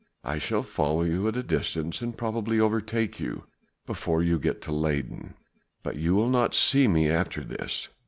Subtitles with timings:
[0.23, 3.43] I shall follow you at a distance, and probably overtake you
[3.85, 5.35] before you get to Leyden.
[5.83, 7.87] But you will not see me after this